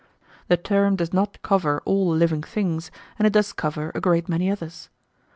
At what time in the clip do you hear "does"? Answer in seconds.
0.95-1.13, 3.33-3.53